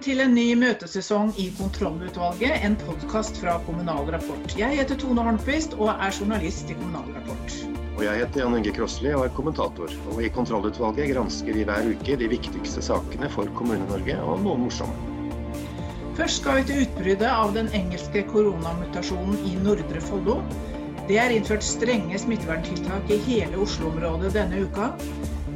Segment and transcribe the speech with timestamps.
[0.00, 4.54] Velkommen til en ny møtesesong i Kontrollutvalget, en podkast fra Kommunal Rapport.
[4.56, 7.56] Jeg heter Tone Hornquist og er journalist i Kommunal Rapport.
[7.98, 9.92] Og jeg heter Jan Inge Krosli og er kommentator.
[10.14, 14.96] Og i Kontrollutvalget gransker vi hver uke de viktigste sakene for Kommune-Norge, og noen morsomme.
[16.16, 20.38] Først skal vi til utbruddet av den engelske koronamutasjonen i Nordre Follo.
[21.10, 24.94] Det er innført strenge smitteverntiltak i hele Oslo-området denne uka.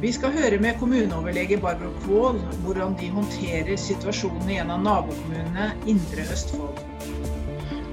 [0.01, 5.69] Vi skal høre med kommuneoverlege Barbro Kvål hvordan de håndterer situasjonen i en av nabokommunene
[5.87, 6.81] Indre Østfold.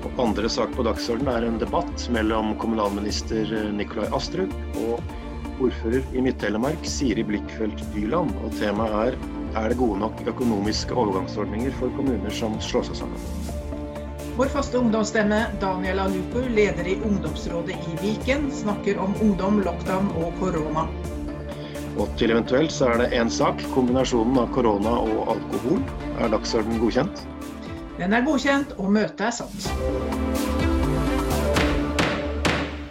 [0.02, 4.52] Og andre sak på dagsordenen er en debatt mellom kommunalminister Nikolai Astrup
[4.82, 4.98] og
[5.62, 8.34] ordfører i Midt-Telemark Siri Blikkfeldt Dyland.
[8.42, 9.20] Og temaet er
[9.54, 13.50] er det gode nok økonomiske overgangsordninger for kommuner som slår seg sammen.
[14.32, 20.32] Vår faste ungdomsstemme Daniel Alupo, leder i ungdomsrådet i Viken, snakker om ungdom, lockdown og
[20.40, 20.86] korona.
[22.00, 23.60] Og til eventuelt så er det én sak.
[23.74, 25.82] Kombinasjonen av korona og alkohol.
[26.16, 27.24] Er dagsordenen godkjent?
[27.98, 29.66] Den er godkjent, og møtet er satt.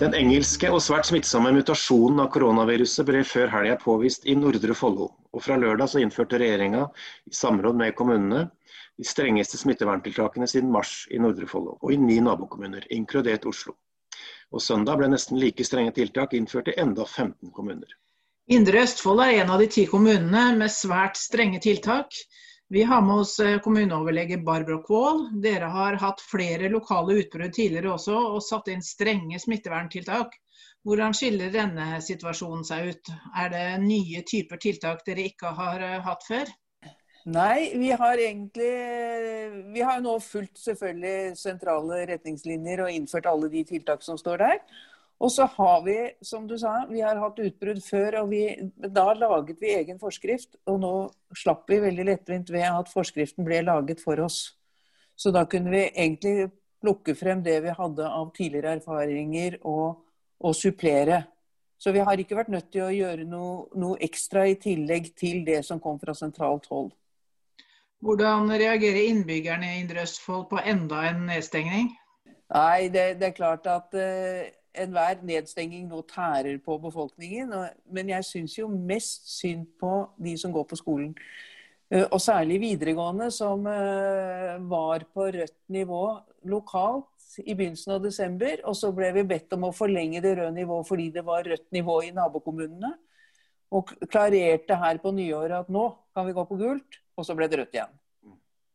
[0.02, 5.10] Den engelske og svært smittsomme mutasjonen av koronaviruset ble før helga påvist i Nordre Follo.
[5.34, 6.88] Og fra lørdag så innførte regjeringa
[7.30, 8.48] i samråd med kommunene
[8.98, 13.74] de strengeste smitteverntiltakene siden mars i Nordre Follo og i ni nabokommuner, inkludert Oslo.
[14.54, 17.98] Og søndag ble nesten like strenge tiltak innført i enda 15 kommuner.
[18.50, 22.16] Indre Østfold er en av de ti kommunene med svært strenge tiltak.
[22.72, 25.25] Vi har med oss eh, kommuneoverlege Barbro Kvål.
[25.44, 30.33] Dere har hatt flere lokale utbrudd tidligere også, og satt inn strenge smitteverntiltak.
[30.88, 33.11] Hvordan skiller denne situasjonen seg ut?
[33.38, 36.50] Er det nye typer tiltak dere ikke har eh, hatt før?
[37.30, 38.72] Nei, vi har egentlig
[39.76, 44.64] Vi har nå fulgt selvfølgelig sentrale retningslinjer og innført alle de tiltak som står der.
[45.22, 48.45] Og så har vi, som du sa, vi har hatt utbrudd før, og vi,
[48.89, 50.55] da laget vi egen forskrift.
[50.65, 50.93] Og nå
[51.37, 54.39] slapp vi veldig lettvint ved at forskriften ble laget for oss.
[55.14, 56.49] Så da kunne vi egentlig
[56.81, 60.02] plukke frem det vi hadde av tidligere erfaringer, og,
[60.42, 61.21] og supplere.
[61.77, 65.43] Så vi har ikke vært nødt til å gjøre noe, noe ekstra i tillegg til
[65.45, 66.89] det som kom fra sentralt hold.
[68.02, 71.92] Hvordan reagerer innbyggerne i Indre Østfold på enda en nedstengning?
[72.52, 77.54] Nei, det, det er klart at uh, enhver nedstenging nå tærer på befolkningen.
[77.92, 81.15] Men jeg syns jo mest synd på de som går på skolen.
[81.92, 86.04] Eh, og særlig videregående, som eh, var på rødt nivå
[86.48, 88.64] lokalt i begynnelsen av desember.
[88.65, 91.67] Og så ble vi bedt om å forlenge det røde nivået fordi det var rødt
[91.76, 92.95] nivå i nabokommunene.
[93.71, 97.48] Og klarerte her på nyåret at nå kan vi gå på gult, og så ble
[97.48, 98.01] det rødt igjen.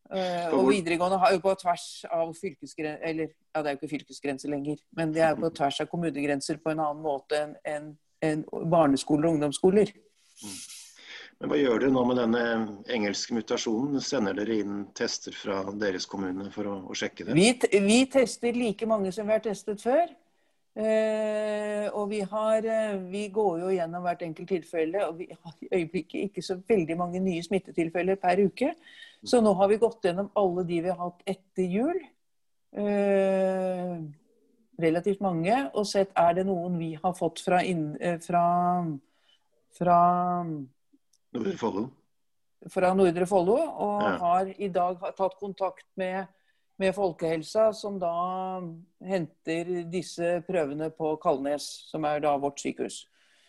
[0.06, 3.90] Uh, og videregående har jo på tvers av fylkesgrenser Eller ja, det er jo ikke
[3.90, 7.56] fylkesgrenser lenger, men det er jo på tvers av kommunegrenser på en annen måte enn
[7.66, 7.88] en,
[8.22, 9.90] en barneskoler og ungdomsskoler.
[10.44, 10.58] Mm.
[11.36, 12.44] Men Hva gjør dere nå med denne
[12.96, 14.00] engelske mutasjonen?
[14.04, 17.34] Sender dere inn tester fra deres kommune for å, å sjekke det?
[17.36, 17.50] Vi,
[17.84, 20.06] vi, tester like mange som vi har testet før.
[20.76, 25.54] Eh, og vi, har, uh, vi går jo gjennom hvert enkelt tilfelle, og vi har
[25.64, 28.72] i øyeblikket ikke så veldig mange nye smittetilfeller per uke.
[29.22, 31.98] Så nå har vi gått gjennom alle de vi har hatt etter jul.
[32.76, 33.96] Eh,
[34.82, 35.58] relativt mange.
[35.74, 38.44] Og sett er det noen vi har fått fra, inn, eh, fra,
[39.78, 40.00] fra
[40.44, 41.86] Nordre Follo.
[42.72, 43.56] Fra Nordre Follo.
[43.56, 44.14] Og ja.
[44.22, 46.26] har i dag tatt kontakt med,
[46.78, 48.14] med Folkehelsa, som da
[49.04, 53.04] henter disse prøvene på Kalnes, som er da vårt sykehus.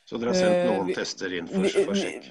[0.08, 2.30] Så dere har sendt noen uh, tester inn for, for sjekk?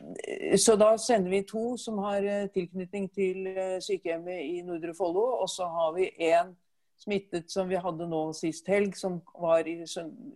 [0.62, 5.26] Så da sender vi to som har eh, tilknytning til eh, sykehjemmet i Nordre Follo.
[5.42, 6.54] Og så har vi én
[6.96, 9.82] smittet som vi hadde nå sist helg, som var i,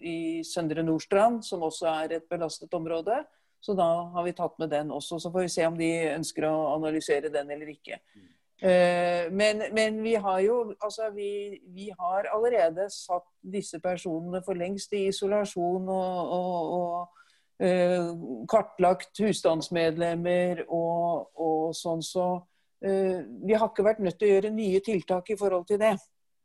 [0.05, 3.23] i Søndre Nordstrand, som også er et belastet område.
[3.65, 5.17] Så da har vi tatt med den også.
[5.23, 8.03] Så får vi se om de ønsker å analysere den eller ikke.
[8.61, 14.93] Men, men, vi har jo altså vi, vi, har allerede satt disse personene for lengst
[14.93, 17.20] i isolasjon og, og, og Eh,
[18.49, 22.01] kartlagt husstandsmedlemmer og, og sånn.
[22.01, 25.81] Så uh, vi har ikke vært nødt til å gjøre nye tiltak i forhold til
[25.83, 25.95] det.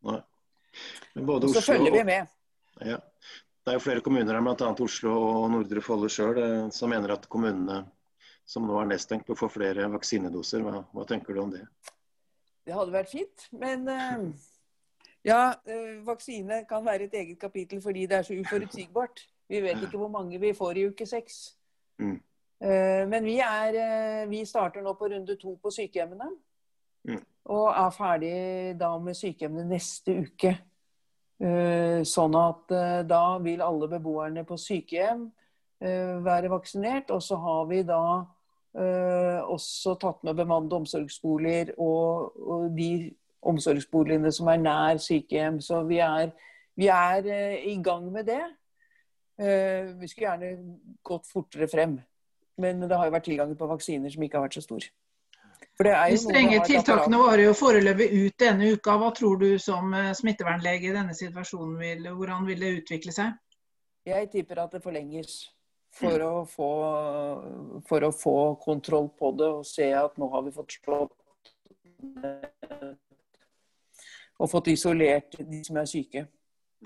[0.06, 0.22] Nei.
[1.24, 2.32] og så følger vi med.
[2.84, 3.00] Ja.
[3.66, 4.72] Det er jo flere kommuner, bl.a.
[4.86, 7.80] Oslo og Nordre Follo sjøl, eh, som mener at kommunene
[8.46, 10.62] som nå er nedstengt, bør få flere vaksinedoser.
[10.62, 11.64] Hva, hva, tenker du om det?
[12.66, 14.28] Det hadde vært fint, men uh,
[15.26, 19.26] ja, uh, vaksine kan være et eget kapittel fordi det er så uforutsigbart.
[19.50, 21.56] Vi vet ikke hvor mange vi får i uke seks.
[22.02, 22.18] Mm.
[22.64, 26.30] Eh, men vi, er, eh, vi, starter nå på runde to på sykehjemmene.
[27.06, 27.22] Mm.
[27.54, 28.38] Og er ferdig
[28.80, 30.56] da med sykehjemmene neste uke.
[31.36, 32.72] Eh, sånn at
[33.10, 35.28] da vil alle beboerne på sykehjem
[36.26, 37.12] være vaksinert.
[37.12, 38.24] Og så har vi da
[38.76, 43.12] også tatt med bemannede omsorgsboliger og, de
[43.46, 45.60] omsorgsboligene som er nær sykehjem.
[45.62, 46.32] Så vi er,
[46.80, 47.28] vi er
[47.60, 48.42] i gang med det.
[49.36, 50.52] Uh, vi skulle gjerne
[51.04, 51.98] gått fortere frem.
[52.62, 54.86] Men det har jo vært tilgang på vaksiner som ikke har vært så stor.
[55.76, 58.96] De strenge tiltakene var jo foreløpig ut denne uka.
[59.00, 63.36] Hva tror du som eh, smittevernlege i denne situasjonen vil, hvordan vil det utvikle seg?
[64.08, 65.42] Jeg tipper at det forlenges
[65.96, 66.70] for å, få,
[67.90, 71.16] for å få kontroll på det og se at nå har vi fått slått
[74.36, 76.26] og fått isolert de som er syke.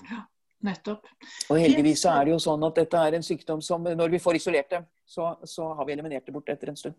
[0.05, 0.23] Ja,
[0.65, 1.07] nettopp.
[1.49, 4.23] Og heldigvis så er det jo sånn at dette er en sykdom som når vi
[4.23, 6.97] får isolert dem, så, så har vi eliminert det bort etter en stund.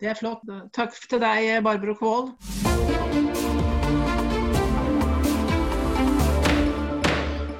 [0.00, 0.44] Det er flott.
[0.72, 3.49] Takk til deg, Barbro Kvål.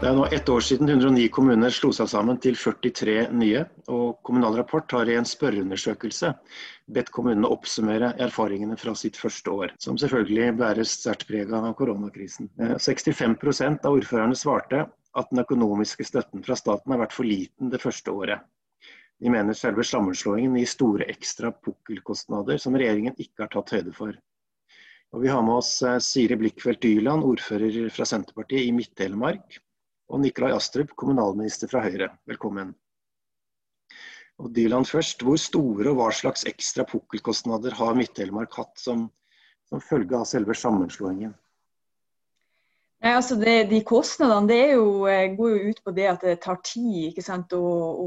[0.01, 3.67] Det er nå ett år siden 109 kommuner slo seg sammen til 43 nye.
[3.93, 6.31] og Kommunal Rapport har i en spørreundersøkelse
[6.97, 12.49] bedt kommunene oppsummere erfaringene fra sitt første år, som selvfølgelig bæres sterkt preg av koronakrisen.
[12.57, 17.69] 65 eh, av ordførerne svarte at den økonomiske støtten fra staten har vært for liten
[17.69, 18.41] det første året.
[19.21, 24.17] De mener selve sammenslåingen gir store ekstra pukkelkostnader som regjeringen ikke har tatt høyde for.
[25.13, 29.61] Og vi har med oss eh, Siri Blikkfeldt Dyland, ordfører fra Senterpartiet i Midt-Telemark,
[30.11, 32.11] og Nikolai Astrup, kommunalminister fra Høyre.
[32.27, 32.73] Velkommen.
[34.41, 39.11] Og Dyland først, Hvor store og hva slags ekstra pukkelkostnader har Midt-Telemark hatt som,
[39.69, 41.35] som følge av selve sammenslåingen?
[43.01, 46.59] Nei, altså det, de kostnadene jo, eh, går jo ut på det at det tar
[46.67, 47.63] tid sant, å,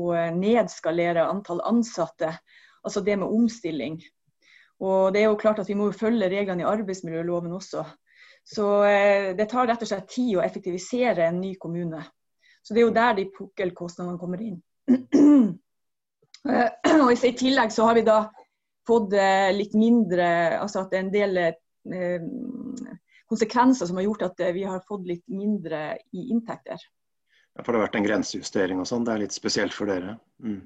[0.10, 2.34] å nedskalere antall ansatte.
[2.84, 4.02] Altså det med omstilling.
[4.84, 7.86] Og det er jo klart at Vi må følge reglene i arbeidsmiljøloven også.
[8.44, 12.04] Så eh, Det tar rett og slett tid å effektivisere en ny kommune.
[12.64, 14.62] Så Det er jo der de pukkelkostnadene kommer inn.
[16.44, 16.68] Eh,
[17.06, 18.18] og I tillegg så har vi da
[18.84, 19.14] fått
[19.56, 20.26] litt mindre,
[20.60, 22.26] altså at det er en del eh,
[23.34, 26.82] konsekvenser som har gjort at eh, vi har fått litt mindre i inntekter.
[27.54, 29.06] Ja, for det har vært en grensejustering og sånn.
[29.06, 30.18] Det er litt spesielt for dere.
[30.44, 30.62] Mm.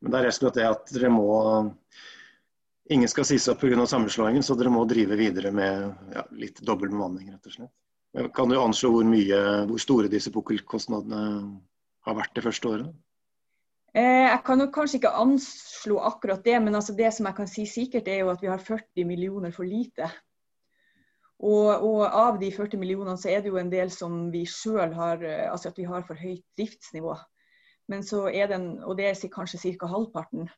[0.00, 1.28] Men det er rett og slett det at dere må
[2.92, 3.86] Ingen skal sies opp pga.
[3.88, 7.72] sammenslåingen, så dere må drive videre med ja, litt dobbel bemanning, rett og slett.
[8.36, 11.22] Kan du anslå hvor, mye, hvor store disse pukkelkostnadene
[12.06, 12.92] har vært det første året?
[13.94, 17.64] Eh, jeg kan kanskje ikke anslå akkurat det, men altså det som jeg kan si
[17.70, 20.12] sikkert er jo at vi har 40 millioner for lite
[21.44, 24.94] og, og, av de 40 millionene så er det jo en del som vi sjøl
[24.94, 27.16] har eh, Altså at vi har for høyt driftsnivå.
[27.90, 29.90] Men så er den, og det er kanskje ca.
[29.90, 30.48] halvparten.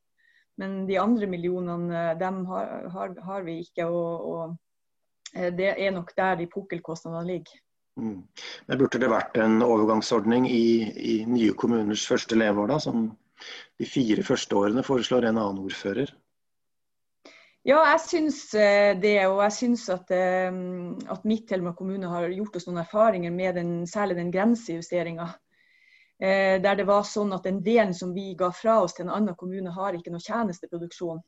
[0.61, 3.87] Men de andre millionene dem har, har, har vi ikke.
[3.87, 4.57] Og, og,
[5.35, 7.63] eh, det er nok der de pukkelkostnadene ligger.
[7.97, 8.21] Mm.
[8.69, 10.67] Men Burde det vært en overgangsordning i,
[10.97, 13.09] i nye kommuners første leveår, da, som
[13.81, 16.13] de fire første årene foreslår en annen ordfører?
[17.67, 19.17] Ja, jeg syns eh, det.
[19.27, 20.55] Og jeg syns at, eh,
[21.13, 25.33] at Midt-Telemark kommune har gjort oss noen erfaringer med den, særlig den grensejusteringa.
[26.19, 29.15] Eh, der det var sånn at den delen som vi ga fra oss til en
[29.19, 31.21] annen kommune, har ikke noe tjenesteproduksjon.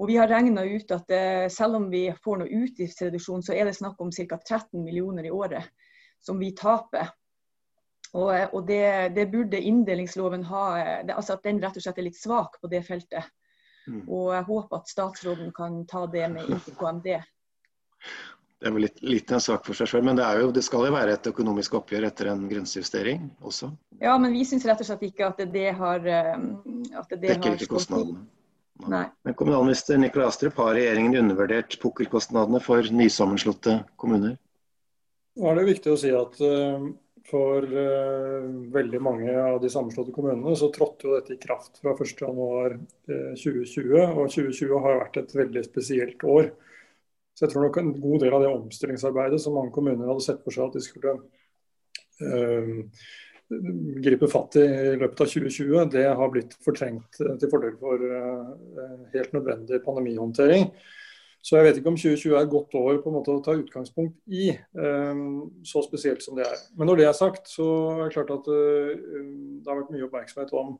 [0.00, 1.10] Og vi har regna ut at
[1.52, 4.38] selv om vi får noe utgiftsreduksjon, så er det snakk om ca.
[4.38, 5.68] 13 millioner i året
[6.24, 7.12] som vi taper.
[8.12, 10.64] Og, og det, det, burde inndelingsloven ha
[11.04, 13.30] det, altså At den rett og slett er litt svak på det feltet.
[13.88, 14.04] Mm.
[14.06, 17.08] Og jeg håper at statsråden kan ta det med inn til KMD.
[18.62, 20.84] Det er vel litt, litt en sak for seg selv, men det, jo, det, skal
[20.86, 23.72] jo være et økonomisk oppgjør etter en grensejustering også?
[23.98, 26.06] Ja, men vi syns rett og slett ikke at det har
[26.38, 26.46] um,
[27.00, 28.22] at det Dekker ikke kostnadene?
[28.86, 29.02] Nei.
[29.26, 34.38] Men kommunalminister Nikolai Astrup, har regjeringen undervurdert pukkelkostnadene for nysammenslåtte kommuner?
[35.42, 36.86] Nå er det viktig å si at uh,
[37.26, 38.46] for uh,
[38.78, 43.90] veldig mange av de sammenslåtte kommunene så trådte jo dette i kraft fra 1.1.2020.
[43.90, 46.52] Uh, og 2020 har vært et veldig spesielt år.
[47.32, 50.42] Så jeg tror nok en god del av det omstillingsarbeidet som mange kommuner hadde sett
[50.44, 51.14] for seg at de skulle
[52.22, 52.82] uh,
[54.04, 58.00] gripe fatt i i løpet av 2020, det har blitt fortrengt eh, til fordel for
[58.00, 60.70] eh, helt nødvendig pandemihåndtering.
[61.44, 63.56] Så jeg vet ikke om 2020 er et godt år på en måte å ta
[63.58, 64.52] utgangspunkt i,
[65.66, 66.60] så spesielt som det er.
[66.78, 70.54] Men når det er sagt, så er det klart at det har vært mye oppmerksomhet
[70.54, 70.76] om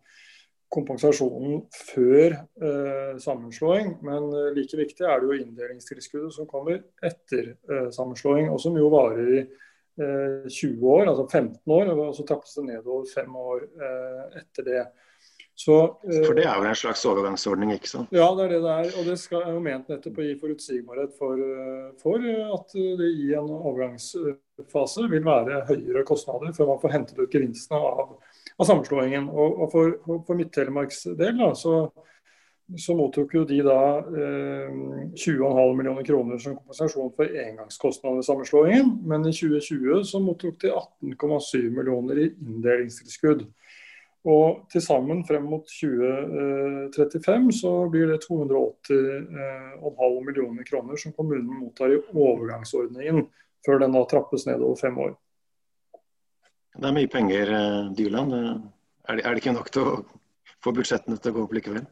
[0.72, 3.96] kompensasjonen før eh, sammenslåing.
[4.06, 7.54] Men uh, like viktig er det jo inndelingstilskuddet som kommer etter
[7.94, 9.44] sammenslåing, og som jo varer i
[10.48, 13.66] 20 år, altså 15 år, og så trappes det nedover fem år
[14.40, 14.84] etter det.
[15.54, 15.74] Så,
[16.26, 18.14] For det er jo en slags overgangsordning, ikke sant?
[18.14, 18.88] Ja, det er det det er.
[18.98, 22.24] Og det skal, er jo ment nettopp å gi forutsigbarhet for, eh, for,
[22.56, 27.78] at det i en overgangsfase vil være høyere kostnader før man får hentet ut gevinstene
[27.78, 28.16] av,
[28.58, 29.28] av sammenslåingen.
[29.32, 31.86] Og, og for, for Midt-Telemarks del da, så
[32.78, 34.70] så mottok jo de da eh,
[35.18, 38.92] 20,5 millioner kroner som kompensasjon for engangskostnader ved sammenslåingen.
[39.08, 43.44] Men i 2020 så mottok de 18,7 millioner i inndelingstilskudd.
[44.32, 51.90] Og til sammen frem mot 2035 så blir det 280,5 millioner kroner som kommunen mottar
[51.90, 53.26] i overgangsordningen,
[53.66, 55.16] før den da trappes ned over fem år.
[56.72, 58.32] Det er mye penger, eh, Dyland.
[58.34, 59.96] Er det, er det ikke nok til å
[60.64, 61.84] få budsjettene til å gå opp likevel?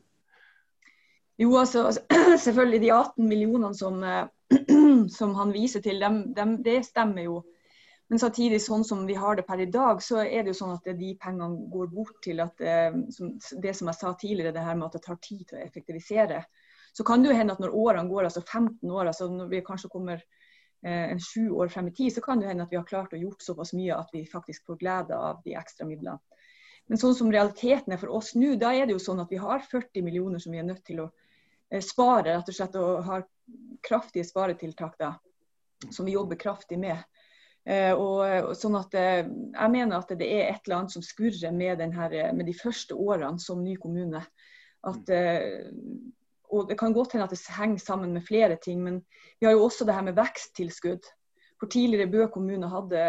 [1.40, 1.88] Jo, altså,
[2.46, 4.26] selvfølgelig de 18 millionene som, eh,
[5.18, 7.42] som han viser til, dem, dem, det stemmer jo.
[8.10, 10.74] Men samtidig, sånn som vi har det per i dag, så er det jo sånn
[10.74, 12.58] at de pengene går bort til at
[13.14, 15.62] som, det som jeg sa tidligere, det her med at det tar tid til å
[15.62, 16.40] effektivisere.
[16.90, 19.62] Så kan det jo hende at når årene går, altså 15 år, altså når vi
[19.62, 20.39] kanskje kommer Eh,
[20.82, 23.18] en sju år frem i tid, så kan det hende at vi har klart å
[23.20, 26.16] gjort såpass mye at vi faktisk får glede av de ekstra midlene.
[26.90, 29.38] Men sånn som realiteten er for oss nå, da er det jo sånn at vi
[29.38, 31.10] har 40 millioner som vi er nødt til å
[31.70, 33.26] eh, spare, rett og slett, og har
[33.86, 35.12] kraftige sparetiltak da,
[35.86, 36.98] som vi jobber kraftig med.
[37.62, 41.78] Eh, og, sånn at Jeg mener at det er et eller annet som skurrer med,
[41.78, 44.24] denne, med de første årene som ny kommune.
[44.82, 45.12] At
[46.50, 49.00] og Det kan godt hende at det henger sammen med flere ting, men
[49.40, 51.06] vi har jo også det her med veksttilskudd.
[51.60, 53.00] For Tidligere Bø kommune hadde,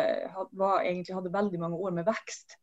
[0.51, 2.57] var, egentlig hadde veldig mange år med vekst.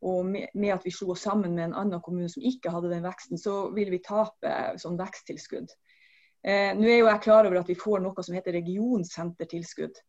[0.00, 3.04] Og med, at vi slo oss sammen med en annen kommune som ikke hadde den
[3.04, 5.72] veksten, så vil vi tape sånn veksttilskudd.
[6.40, 10.00] Eh, nå er jo jeg klar over at vi får noe som heter regionsentertilskudd.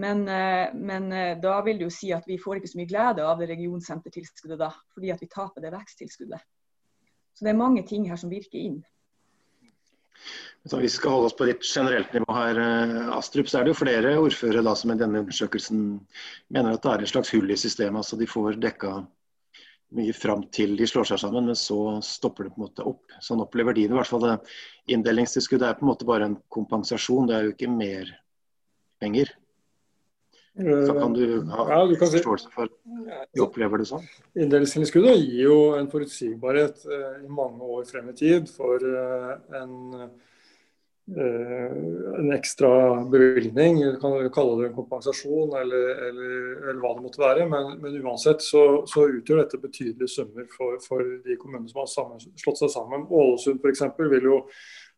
[0.00, 2.90] Men, eh, men eh, da vil det jo si at vi får ikke så mye
[2.90, 6.44] glede av det regionsentertilskuddet da, fordi at vi taper det veksttilskuddet.
[7.34, 8.82] Så det er mange ting her som virker inn.
[10.70, 13.80] Vi skal holde oss på litt generelt nivå her, eh, Astrup, så er det jo
[13.80, 15.80] flere ordførere da, som i denne undersøkelsen
[16.52, 18.02] mener at det er et slags hull i systemet.
[18.02, 18.98] altså De får dekka
[19.96, 23.16] mye fram til de slår seg sammen, men så stopper det på en måte opp.
[23.24, 23.94] Sånn opplever de det.
[23.94, 24.36] i hvert fall det
[24.94, 28.12] Inndelingstilskuddet er på en måte bare en kompensasjon, det er jo ikke mer
[29.00, 29.32] penger.
[30.60, 34.04] Så kan du ha ja, du kan forståelse for at de opplever det sånn?
[34.36, 40.10] Inndelingstilskuddet gir jo en forutsigbarhet eh, i mange år frem i tid for eh, en
[41.16, 41.72] Eh,
[42.18, 46.34] en ekstra bevilgning, du kan kalle det en kompensasjon eller, eller,
[46.70, 47.46] eller hva det måtte være.
[47.50, 51.90] Men, men uansett så, så, utgjør dette betydelige summer for, for de kommunene som har
[51.90, 53.08] sammen, slått seg sammen.
[53.10, 53.82] Ålesund f.eks.
[54.12, 54.38] vil jo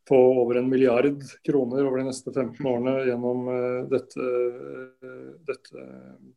[0.09, 5.85] få over en milliard kroner over de neste 15 årene gjennom uh, dette, uh, dette,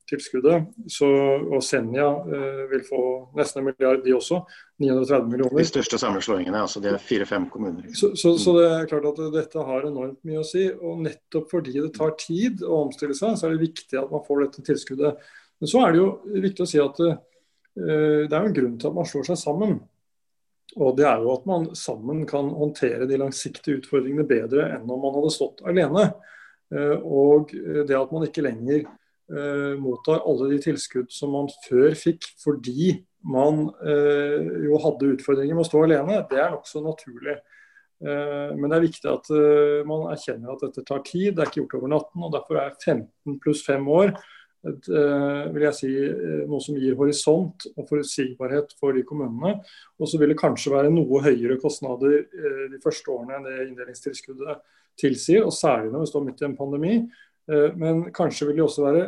[0.09, 0.67] tilskuddet.
[0.91, 1.07] Så,
[1.49, 2.05] og Senja
[2.69, 2.99] vil få
[3.37, 4.43] nesten en milliard, de også.
[4.81, 5.57] 930 millioner.
[5.63, 7.87] De største sammenslåingene, altså det er fire-fem kommuner.
[7.97, 10.67] Så, så, så, det er klart at dette har enormt mye å si.
[10.75, 14.25] Og nettopp fordi det tar tid å omstille seg, så er det viktig at man
[14.27, 15.25] får dette tilskuddet.
[15.63, 16.09] Men så er det jo
[16.45, 17.01] viktig å si at
[17.75, 19.79] det er jo en grunn til at man slår seg sammen.
[20.75, 25.01] Og det er jo at man sammen kan håndtere de langsiktige utfordringene bedre enn om
[25.05, 26.09] man hadde stått alene.
[26.73, 31.95] Eh, og det at man ikke lenger eh, mottar alle de tilskudd som man før
[31.97, 37.39] fikk fordi man eh, jo hadde utfordringer med å stå alene, det er nokså naturlig.
[38.05, 39.29] Men det er viktig at
[39.87, 42.25] man erkjenner at dette tar tid, det er ikke gjort over natten.
[42.27, 44.11] og Derfor er 15 pluss 5 år
[44.65, 49.59] et, eh, vil jeg si, eh, noe som gir horisont og forutsigbarhet for de kommunene.
[49.99, 53.69] Og så vil det kanskje være noe høyere kostnader eh, de første årene enn det
[53.69, 54.65] inndelingstilskuddet
[54.97, 56.97] tilsier, og særlig når vi står midt i en pandemi.
[57.77, 59.01] Men kanskje vil de også være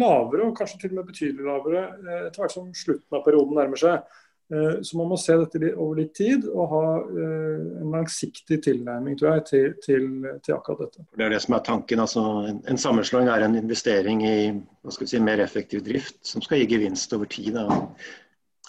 [0.00, 1.82] lavere, og kanskje til og med betydelig lavere
[2.30, 4.06] etter hvert som slutten av perioden nærmer seg.
[4.52, 9.16] Eh, så man må se dette over litt tid og ha eh, en langsiktig tilnærming
[9.20, 10.08] tror jeg, til, til,
[10.42, 11.06] til, akkurat dette.
[11.16, 12.02] Det er det som er tanken.
[12.04, 16.20] altså En, en sammenslåing er en investering i hva skal vi si, mer effektiv drift
[16.26, 17.56] som skal gi gevinst over tid.
[17.56, 17.80] Da.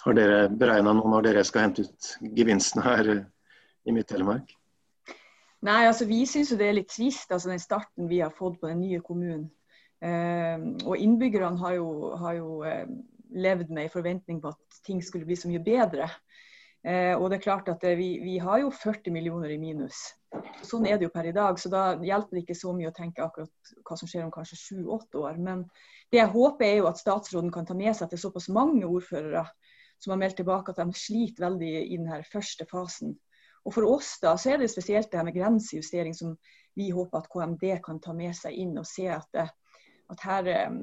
[0.04, 3.10] Har dere beregna noe når dere skal hente ut gevinstene her
[3.84, 4.54] i Midt-Telemark?
[5.64, 8.68] Nei, altså Vi syns det er litt trist, altså den starten vi har fått på
[8.68, 9.50] den nye kommunen.
[10.04, 11.88] Eh, og Innbyggerne har jo,
[12.20, 12.88] har jo eh,
[13.34, 16.08] levd med i forventning på at ting skulle bli så mye bedre.
[16.84, 20.02] Eh, og det er klart at det, vi, vi, har jo 40 millioner i minus.
[20.66, 21.58] Sånn er det jo per i dag.
[21.60, 24.60] Så da hjelper det ikke så mye å tenke akkurat hva som skjer om kanskje
[24.60, 25.40] sju-åtte år.
[25.40, 25.64] Men
[26.12, 29.46] det jeg håper er jo at statsråden kan ta med seg til såpass mange ordførere
[30.02, 33.14] som har meldt tilbake at de sliter veldig i denne første fasen.
[33.64, 36.34] Og For oss da, så er det spesielt det her med grensejustering som
[36.76, 39.46] vi håper at KMD kan ta med seg inn og se at, det,
[40.12, 40.76] at her, eh,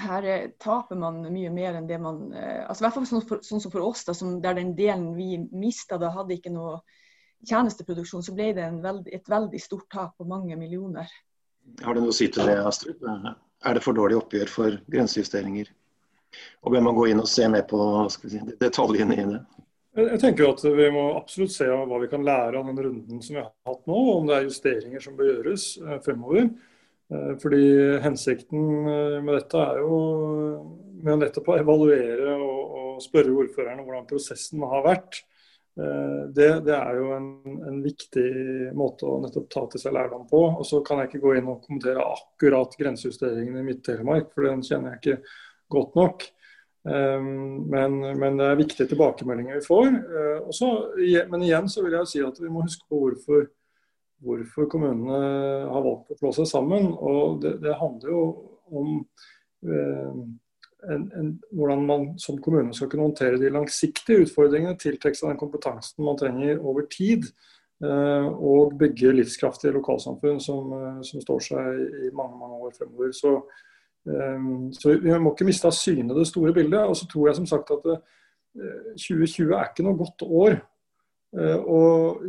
[0.00, 3.24] her eh, taper man mye mer enn det man eh, altså i hvert fall sånn,
[3.28, 6.52] for, sånn som for oss, da, som der den delen vi mista, da hadde ikke
[6.54, 6.80] noe
[7.44, 11.10] tjenesteproduksjon, så ble det veld, et veldig stort tap på mange millioner.
[11.84, 13.00] Har du noe å si til det, Astrid?
[13.04, 15.70] Er det for dårlig oppgjør for grensejusteringer?
[16.64, 17.78] Og bør man gå inn og se mer på
[18.10, 19.42] si, detaljene i det?
[19.94, 23.36] Jeg tenker at Vi må absolutt se hva vi kan lære av den runden som
[23.36, 26.48] vi har hatt nå, om det er justeringer som bør gjøres eh, fremover.
[27.14, 27.64] Eh, fordi
[28.04, 30.00] Hensikten eh, med dette er jo
[31.04, 35.24] med nettopp å evaluere og, og spørre ordførerne hvordan prosessen har vært.
[35.74, 37.24] Det, det er jo en,
[37.66, 38.28] en, viktig
[38.78, 40.38] måte å nettopp ta til seg lærdom på.
[40.60, 44.62] Og Så kan jeg ikke gå inn og kommentere akkurat grensejusteringen i Midt-Telemark, for den
[44.62, 45.34] kjenner jeg ikke
[45.74, 46.22] godt nok.
[46.84, 49.90] Men, men, det er viktige tilbakemeldinger vi får.
[49.90, 50.70] Eh, Også,
[51.32, 53.46] men igjen så vil jeg si at vi må huske på hvorfor,
[54.24, 55.18] hvorfor kommunene
[55.70, 56.90] har valgt å slå seg sammen.
[56.92, 58.22] og Det, det handler jo
[58.74, 58.94] om
[59.68, 60.22] eh,
[60.90, 65.40] en, en, hvordan man som kommune skal kunne håndtere de langsiktige utfordringene, tiltrekke seg den
[65.40, 67.30] kompetansen man trenger over tid.
[67.84, 70.70] Eh, og bygge livskraftige lokalsamfunn som,
[71.04, 73.10] som står seg i mange mange år fremover.
[73.16, 73.32] Så
[74.08, 74.46] eh,
[74.78, 76.84] så Vi må ikke miste av syne det store bildet.
[76.86, 77.88] Og så tror jeg som sagt at
[78.94, 80.62] 2020 eh, er ikke noe godt år
[81.38, 81.80] eh, å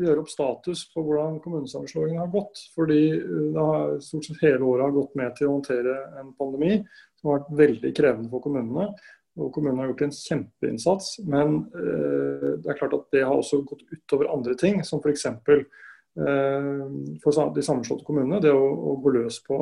[0.02, 2.62] gjøre opp status på hvordan kommunesammenslåingen har gått.
[2.76, 6.34] Fordi eh, det har stort sett hele året har gått med til å håndtere en
[6.40, 6.80] pandemi
[7.20, 8.90] som har vært veldig krevende for kommunene.
[9.36, 13.82] Og Kommunene har gjort en kjempeinnsats, men det er klart at det har også gått
[13.92, 14.78] utover andre ting.
[14.88, 15.26] Som f.eks.
[17.20, 19.58] for de sammenslåtte kommunene, det å, å gå løs på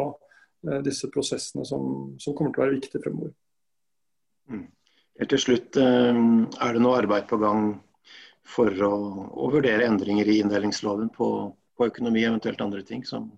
[0.72, 3.34] Eh, disse prosessene som, som, kommer til å være viktige fremover.
[4.52, 4.68] Mm.
[5.20, 6.20] Helt til slutt, eh,
[6.64, 7.74] er det noe arbeid på gang
[8.48, 8.94] for å,
[9.34, 11.30] å vurdere endringer i inndelingsloven på,
[11.78, 13.30] på, økonomi, eventuelt andre ting, som,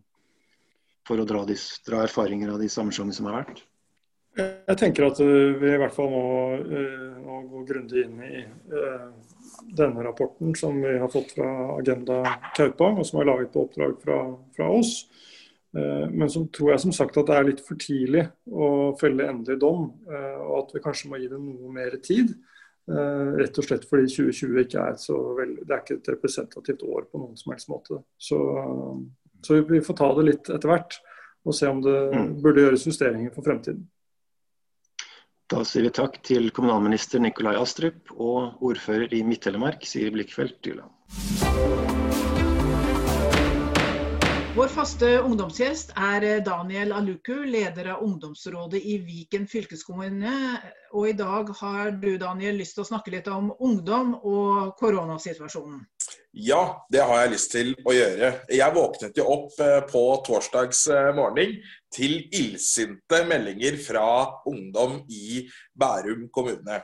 [1.07, 3.63] for å dra, disse, dra, erfaringer av de sammenslåingene som har vært?
[4.35, 6.25] Jeg tenker at eh, vi i hvert fall må,
[7.23, 8.41] må gå grundig inn i
[9.75, 12.19] denne rapporten som vi har fått fra Agenda
[12.57, 14.19] Kaupa, og som er laget på oppdrag fra,
[14.57, 14.97] fra oss.
[15.75, 19.27] Eh, men så tror jeg som sagt at det er litt for tidlig å felle
[19.27, 22.31] endelig dom, eh, og at vi kanskje må gi det noe mer tid.
[22.85, 24.99] Eh, rett og slett fordi 2020 ikke er,
[25.39, 28.01] veld, er ikke et representativt år på noen som helst måte.
[28.21, 28.37] Så,
[29.41, 30.99] så vi får ta det litt etter hvert
[31.45, 32.29] og se om det mm.
[32.41, 33.85] burde gjøres justeringer for fremtiden.
[35.49, 41.44] Da sier vi takk til kommunalminister Nikolai Astrup og ordfører i Midt-Telemark, Siri Blikkfeldt Dyland.
[44.55, 50.31] Vår faste ungdomsgjest er eh, Daniel Aluku, leder av ungdomsrådet i Viken fylkeskommune.
[50.95, 55.81] Og i dag har du Daniel, lyst til å snakke litt om ungdom og koronasituasjonen.
[56.39, 58.29] Ja, det har jeg lyst til å gjøre.
[58.47, 61.57] Jeg våknet jo opp eh, på torsdags eh, morgen
[61.91, 64.07] til illsinte meldinger fra
[64.47, 66.79] ungdom i Bærum kommune.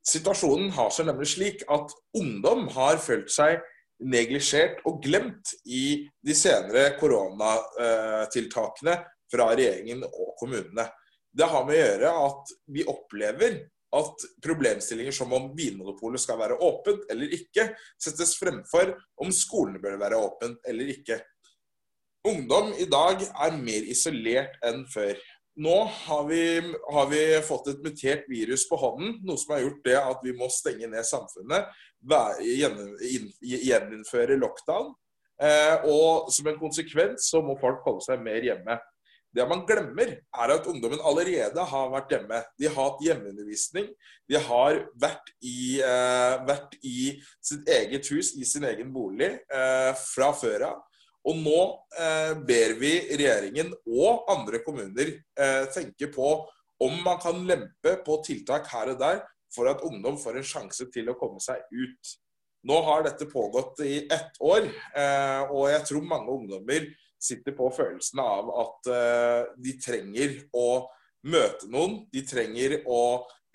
[0.00, 3.60] Situasjonen har seg nemlig slik at ungdom har følt seg
[4.02, 8.96] neglisjert og glemt i de senere koronatiltakene
[9.32, 10.88] fra regjeringen og kommunene.
[11.32, 13.52] Det har med å gjøre at vi opplever
[13.92, 17.68] at problemstillinger som om Vinmonopolet skal være åpent eller ikke,
[18.00, 21.20] settes fremfor om skolene bør være åpent eller ikke.
[22.28, 25.16] Ungdom i dag er mer isolert enn før.
[25.60, 26.44] Nå har vi,
[26.92, 30.32] har vi, fått et mutert virus på hånden, noe som har gjort det at vi
[30.36, 31.68] må stenge ned samfunnet
[33.42, 34.94] gjeninnføre lockdown.
[35.42, 38.78] Eh, og som en konsekvens så må folk holde seg mer hjemme.
[39.32, 42.40] Det man glemmer, er at ungdommen allerede har vært hjemme.
[42.60, 43.86] De har hatt hjemmeundervisning.
[44.28, 49.92] De har vært i, eh, vært i sitt eget hus, i sin egen bolig, eh,
[49.96, 50.82] fra før av.
[51.28, 51.58] Og nå
[52.02, 56.32] eh, ber vi regjeringen og andre kommuner eh, tenke på
[56.82, 59.22] om man kan lempe på tiltak her og der
[59.54, 62.16] for at ungdom får en sjanse til å komme seg ut.
[62.66, 64.66] Nå har dette pågått i ett år,
[64.98, 66.86] eh, og jeg tror mange ungdommer
[67.22, 70.86] sitter på følelsen av at eh, de trenger å
[71.26, 72.00] møte noen.
[72.14, 73.02] De trenger å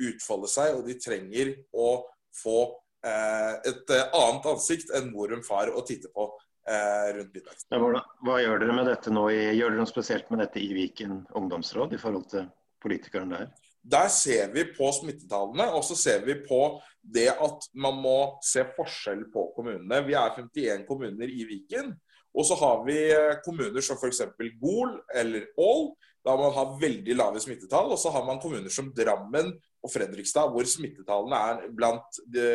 [0.03, 1.89] utfolde seg, og de trenger å
[2.35, 2.59] få
[3.07, 6.29] eh, et annet ansikt enn mor og far å titte på
[6.67, 7.83] rundt middagen.
[7.83, 9.27] Hva, hva gjør dere med dette nå?
[9.31, 12.49] Gjør dere noe spesielt med dette i Viken ungdomsråd i forhold til
[12.83, 13.53] politikerne der?
[13.87, 16.59] Der ser vi på smittetallene, og så ser vi på
[16.99, 20.01] det at man må se forskjell på kommunene.
[20.03, 21.93] Vi er 51 kommuner i Viken.
[22.37, 24.21] Og så har vi eh, kommuner som f.eks.
[24.61, 25.87] Gol eller Ål,
[26.27, 27.93] da man har veldig lave smittetall.
[27.95, 32.47] Og så har man kommuner som Drammen og Fredrikstad, hvor smittetallene er blant de,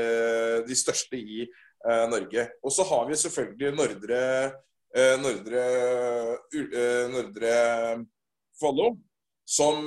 [0.69, 1.47] de største i
[2.11, 2.47] Norge.
[2.63, 4.21] Og så har vi selvfølgelig Nordre,
[4.95, 5.63] uh, Nordre,
[6.55, 7.55] uh, Nordre
[8.61, 8.93] Follo,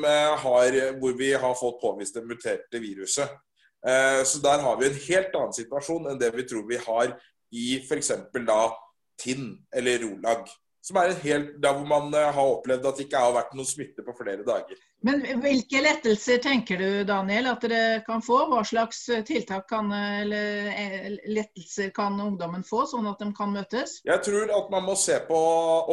[0.06, 3.30] eh, hvor vi har fått påvist det muterte viruset.
[3.88, 7.16] Eh, så der har vi en helt annen situasjon enn det vi tror vi har
[7.52, 8.12] i f.eks.
[8.34, 8.62] da
[9.18, 10.50] Tinn eller Rolag.
[10.86, 13.66] Som er helt, der hvor man eh, har opplevd at det ikke har vært noen
[13.66, 14.78] smitte på flere dager.
[15.06, 18.44] Men hvilke lettelser tenker du Daniel at dere kan få?
[18.52, 23.56] Hva slags eh, tiltak kan, eller eh, lettelser kan ungdommen få, sånn at de kan
[23.56, 23.98] møtes?
[24.06, 25.40] Jeg tror at man må se på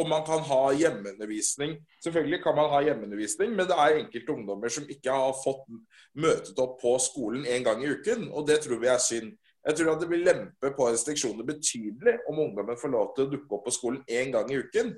[0.01, 1.79] om man kan ha hjemmeundervisning.
[2.05, 5.65] Selvfølgelig kan man ha hjemmeundervisning, men det er enkelte ungdommer som ikke har fått
[6.13, 9.33] møtet opp på skolen en gang i uken, og det tror vi er synd.
[9.63, 13.31] Jeg tror at det vil lempe på restriksjoner betydelig om ungdommen får lov til å
[13.31, 14.91] dukke opp på skolen én gang i uken.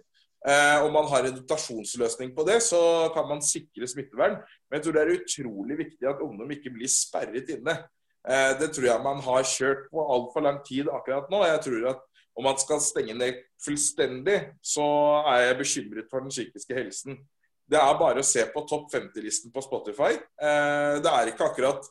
[0.46, 2.80] Eh, om man har en dotasjonsløsning på det, så
[3.14, 4.40] kan man sikre smittevern.
[4.70, 7.78] Men jeg tror det er utrolig viktig at ungdom ikke blir sperret inne.
[8.26, 11.42] Eh, det tror jeg man har kjørt på altfor lang tid akkurat nå.
[11.50, 12.04] Jeg tror at
[12.36, 14.86] om man skal stenge ned fullstendig, så
[15.32, 17.22] er jeg bekymret for den psykiske helsen.
[17.66, 20.14] Det er bare å se på topp 50-listen på Spotify.
[20.14, 21.90] Eh, det er ikke akkurat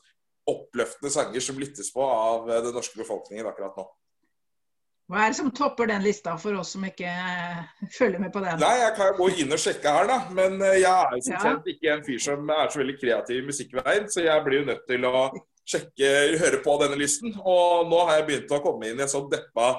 [0.49, 3.85] oppløftende sanger som lyttes på av den norske befolkningen akkurat nå.
[5.05, 8.41] Hva er det som topper den lista for oss som ikke eh, følger med på
[8.41, 8.57] den?
[8.61, 10.17] Nei, Jeg kan jo gå inn og sjekke her, da.
[10.33, 13.45] Men eh, jeg er som kjent ikke en fyr som er så veldig kreativ i
[13.45, 15.21] musikkveien, så jeg blir jo nødt til å
[15.69, 16.09] sjekke,
[16.41, 17.37] høre på denne listen.
[17.37, 19.69] Og nå har jeg begynt å komme inn i en sånn deppa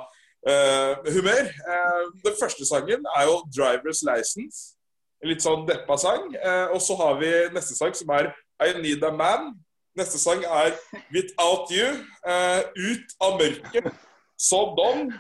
[0.46, 1.50] uh, humør.
[1.66, 4.76] Uh, den første sangen er jo 'Driver's License'.
[5.22, 6.26] En litt sånn deppa sang.
[6.38, 8.31] Uh, og så har vi neste sang som er
[8.62, 9.55] 'I Need a Man'.
[9.96, 10.74] Neste sang er
[11.12, 11.94] 'Without You'.
[12.26, 13.92] Uh, ut av mørket.
[14.37, 15.12] Sodom.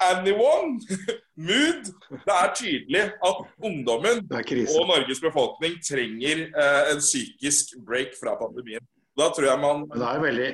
[0.00, 0.80] Anyone.
[1.48, 1.90] Mood.
[2.10, 8.80] Det er tydelig at ungdommen og Norges befolkning trenger uh, en psykisk break fra pandemien.
[9.18, 10.52] Da tror jeg man Det er veldig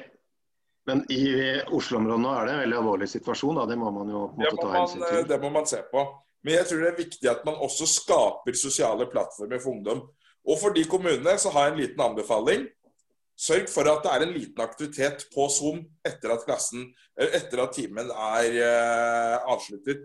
[0.88, 1.24] men i
[1.70, 3.60] Oslo-området nå er det en veldig alvorlig situasjon.
[3.60, 3.66] Da.
[3.68, 5.18] Det må man jo måtte ta hensyn til.
[5.20, 6.04] Eh, det må man se på.
[6.42, 10.00] Men jeg tror det er viktig at man også skaper sosiale plattformer for ungdom.
[10.48, 12.64] Og for de kommunene så har jeg en liten anbefaling.
[13.40, 17.72] Sørg for at det er en liten aktivitet på Zoom etter at, klassen, etter at
[17.72, 20.02] timen er uh, avsluttet.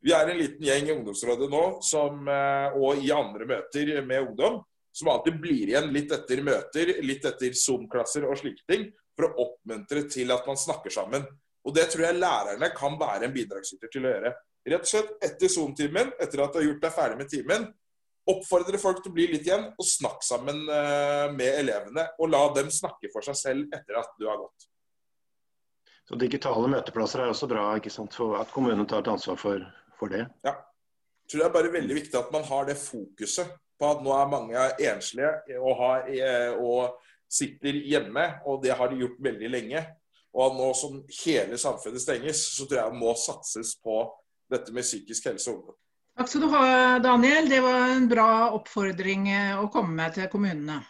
[0.00, 4.30] Vi er en liten gjeng i ungdomsrådet nå som, uh, og i andre møter med
[4.30, 4.62] ungdom
[4.96, 9.44] som alltid blir igjen litt etter møter, litt etter Zoom-klasser og slike ting, for å
[9.44, 11.26] oppmuntre til at man snakker sammen.
[11.66, 14.32] Og Det tror jeg lærerne kan være en bidragsyter til å gjøre.
[14.70, 17.68] Rett og slett etter Zoom-timen, etter at du har gjort deg ferdig med timen,
[18.32, 22.06] oppfordre folk til å bli litt igjen og snakke sammen eh, med elevene.
[22.20, 24.66] Og la dem snakke for seg selv etter at du har gått.
[26.08, 28.16] Så Digitale møteplasser er også bra, ikke sant?
[28.18, 29.66] for at kommunen tar et ansvar for,
[29.98, 30.24] for det?
[30.46, 30.56] Ja.
[31.22, 34.10] Jeg tror det er bare veldig viktig at man har det fokuset på at nå
[34.16, 36.98] er mange enslige og, har, eh, og
[37.30, 39.84] sitter hjemme, og det har de gjort veldig lenge.
[40.34, 44.02] Og nå som hele samfunnet stenges, så tror jeg det må satses på
[44.50, 45.78] dette med psykisk helse og ungdom.
[46.20, 47.46] Takk skal du ha, Daniel.
[47.48, 50.82] Det var en bra oppfordring eh, å komme med til kommunene.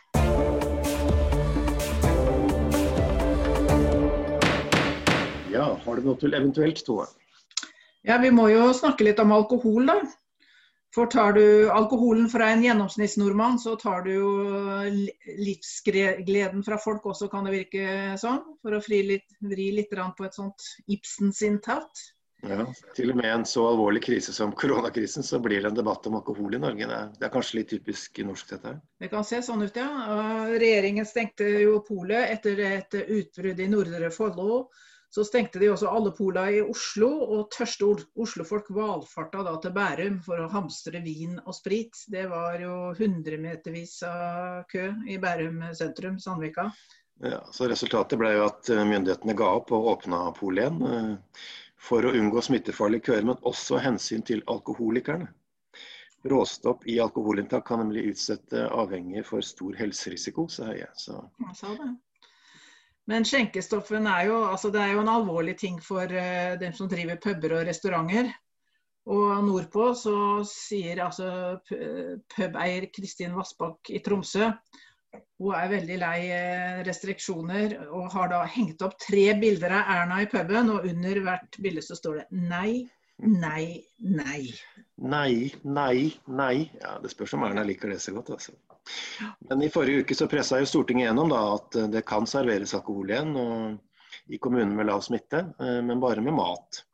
[5.54, 7.06] Ja, har du noe til eventuelt, Tove?
[8.02, 10.00] Ja, Vi må jo snakke litt om alkohol, da.
[10.98, 14.36] For tar du alkoholen fra en gjennomsnittsnordmann, så tar du jo
[15.46, 18.42] livsgleden fra folk også, kan det virke sånn.
[18.66, 22.10] For å vri litt, vri litt på et sånt Ibsen-sitat.
[22.48, 22.64] Ja,
[22.96, 26.16] Til og med en så alvorlig krise som koronakrisen, så blir det en debatt om
[26.20, 26.86] alkohol i Norge.
[26.88, 28.78] Det er, det er kanskje litt typisk norsk, dette her?
[29.02, 29.88] Det kan se sånn ut, ja.
[30.54, 34.62] Regjeringen stengte jo polet etter et utbrudd i Nordre Follo.
[35.10, 37.88] Så stengte de også alle pola i Oslo, og tørste
[38.22, 41.98] Oslofolk valfarta da til Bærum for å hamstre vin og sprit.
[42.08, 46.70] Det var jo hundremetervis av kø i Bærum sentrum, Sandvika.
[47.26, 51.26] Ja, så Resultatet ble jo at myndighetene ga opp og åpna polet igjen
[51.80, 55.30] for å unngå smittefarlige køer, men også hensyn til alkoholikerne.
[56.28, 60.90] Råstopp i alkoholinntak kan nemlig utsette avhengige for stor helserisiko, sier jeg.
[61.00, 61.16] Så.
[61.56, 61.72] sa.
[63.08, 66.90] Men skjenkestoffen er jo, altså det er jo en alvorlig ting for uh, dem som
[66.92, 68.28] driver puber og restauranter.
[69.10, 70.14] Og nordpå så
[70.46, 74.50] sier altså pubeier Kristin Vassbakk i Tromsø
[75.40, 80.22] hun er veldig lei eh, restriksjoner og har da hengt opp tre bilder av Erna
[80.22, 82.86] i puben, og under hvert bilde så står det nei,
[83.24, 84.42] nei, nei.
[85.00, 86.56] Nei, nei, nei.
[86.82, 88.34] Ja, Det spørs om Erna liker det så godt.
[88.36, 88.56] altså.
[89.48, 93.12] Men i forrige uke så pressa jo Stortinget gjennom da, at det kan serveres alkohol
[93.12, 96.84] igjen og i kommuner med lav smitte, eh, men bare med mat.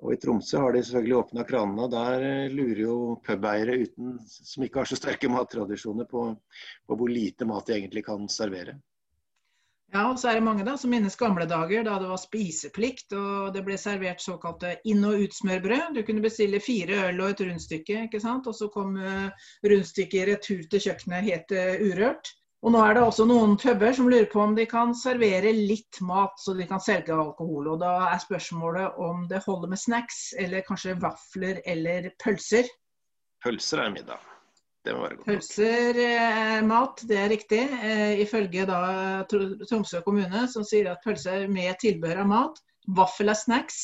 [0.00, 1.88] Og I Tromsø har de selvfølgelig åpna kranene.
[1.92, 6.30] Der eh, lurer jo pubeiere uten, som ikke har så sterke mattradisjoner, på,
[6.86, 8.78] på, hvor lite mat de egentlig kan servere.
[9.90, 13.10] Ja, og så er det mange da som minnes gamle dager da det var spiseplikt
[13.18, 15.96] og det ble servert såkalte inn- og utsmørbrød.
[15.96, 18.46] Du kunne bestille fire øl og et rundstykke, ikke sant?
[18.46, 22.30] og så kom uh, rundstykket i retur til kjøkkenet helt uh, urørt.
[22.60, 25.96] Og nå er det også noen puber som lurer på om de kan servere litt
[26.04, 27.70] mat så de kan selge alkohol.
[27.72, 32.68] Og da er spørsmålet om det holder med snacks, eller kanskje vafler eller pølser.
[33.40, 34.26] Pølser er middag.
[34.84, 35.30] Det må være godt.
[35.30, 37.62] Pølser er mat, det er riktig.
[37.80, 38.80] Eh, ifølge da
[39.30, 42.60] Tromsø kommune, som sier at pølser med tilbehør av mat.
[42.96, 43.80] Vaffel er snacks.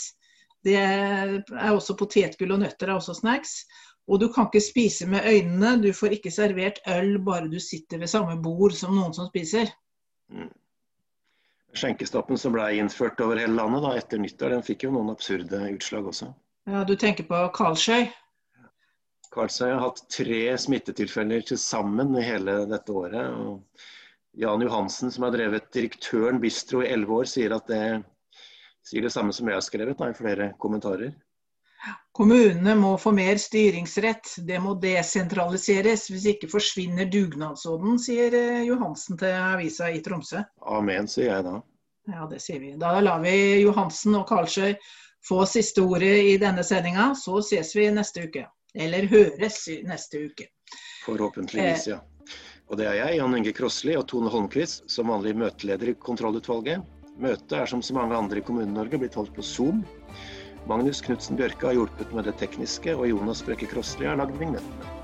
[0.67, 3.63] Det er også potetgull og nøtter er også snacks.
[4.07, 5.73] Og du kan ikke spise med øynene.
[5.83, 9.73] Du får ikke servert øl bare du sitter ved samme bord som noen som spiser.
[10.31, 10.53] Mm.
[11.77, 15.61] Skjenkestoppen som ble innført over hele landet da, etter nyttår, den fikk jo noen absurde
[15.75, 16.31] utslag også.
[16.71, 18.07] Ja, Du tenker på Karlsøy?
[19.35, 23.27] Karlsøy har hatt tre smittetilfeller til sammen i hele dette året.
[23.35, 23.61] og
[24.37, 27.83] Jan Johansen, som har drevet direktøren Bistro i elleve år, sier at det
[28.87, 31.15] sier det samme som jeg har skrevet da, i flere kommentarer.
[32.17, 36.07] Kommunene må få mer styringsrett, det må desentraliseres.
[36.11, 40.41] Hvis ikke forsvinner dugnadsånden, sier eh, Johansen til avisa i Tromsø.
[40.79, 41.59] Amen, sier jeg da.
[42.09, 42.73] Ja, det sier vi.
[42.81, 44.79] Da lar vi Johansen og Karlsøy
[45.29, 47.11] få siste ordet i denne sendinga.
[47.19, 48.47] Så ses vi neste uke.
[48.77, 50.49] Eller høres neste uke.
[51.05, 52.01] Forhåpentligvis, ja.
[52.67, 56.83] Og det er jeg, Jan Inge Krossli og Tone Holmquist, som vanlig møteleder i kontrollutvalget.
[57.23, 59.85] Møtet er som så mange andre i Kommune-Norge blitt holdt på Zoom.
[60.67, 64.97] Magnus Knutsen Bjørke har hjulpet med det tekniske, og Jonas Brekke Krossli har lagd vignettene.